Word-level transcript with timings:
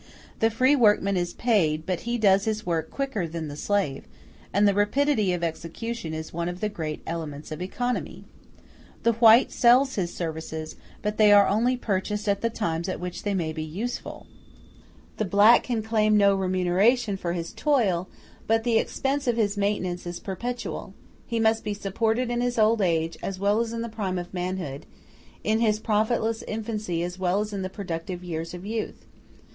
The 0.39 0.49
free 0.49 0.75
workman 0.75 1.15
is 1.15 1.35
paid, 1.35 1.85
but 1.85 1.99
he 2.09 2.17
does 2.17 2.45
his 2.45 2.65
work 2.65 2.89
quicker 2.89 3.27
than 3.27 3.49
the 3.49 3.55
slave, 3.55 4.07
and 4.51 4.67
rapidity 4.75 5.31
of 5.31 5.43
execution 5.43 6.11
is 6.11 6.33
one 6.33 6.49
of 6.49 6.59
the 6.59 6.69
great 6.69 7.03
elements 7.05 7.51
of 7.51 7.61
economy. 7.61 8.23
The 9.03 9.11
white 9.13 9.51
sells 9.51 9.93
his 9.93 10.11
services, 10.11 10.75
but 11.03 11.17
they 11.17 11.31
are 11.31 11.47
only 11.47 11.77
purchased 11.77 12.27
at 12.27 12.41
the 12.41 12.49
times 12.49 12.89
at 12.89 12.99
which 12.99 13.21
they 13.21 13.35
may 13.35 13.53
be 13.53 13.61
useful; 13.61 14.25
the 15.17 15.23
black 15.23 15.61
can 15.61 15.83
claim 15.83 16.17
no 16.17 16.33
remuneration 16.33 17.15
for 17.15 17.33
his 17.33 17.53
toil, 17.53 18.09
but 18.47 18.63
the 18.63 18.79
expense 18.79 19.27
of 19.27 19.37
his 19.37 19.55
maintenance 19.55 20.07
is 20.07 20.19
perpetual; 20.19 20.95
he 21.27 21.39
must 21.39 21.63
be 21.63 21.75
supported 21.75 22.31
in 22.31 22.41
his 22.41 22.57
old 22.57 22.81
age 22.81 23.17
as 23.21 23.37
well 23.37 23.59
as 23.59 23.71
in 23.71 23.81
the 23.83 23.87
prime 23.87 24.17
of 24.17 24.33
manhood, 24.33 24.87
in 25.43 25.59
his 25.59 25.77
profitless 25.79 26.41
infancy 26.47 27.03
as 27.03 27.19
well 27.19 27.39
as 27.39 27.53
in 27.53 27.61
the 27.61 27.69
productive 27.69 28.23
years 28.23 28.55
of 28.55 28.65
youth. 28.65 29.05